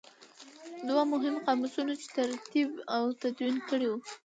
دوه 0.87 1.03
مهم 1.13 1.35
قاموسونه 1.45 1.93
یې 2.01 2.07
ترتیب 2.15 2.69
او 2.95 3.03
تدوین 3.21 3.55
کړي 3.69 3.87
وو. 3.89 3.97